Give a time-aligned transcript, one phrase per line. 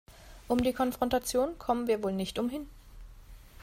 [0.47, 2.65] Um die Konfrontation kommen wir wohl nicht umhin.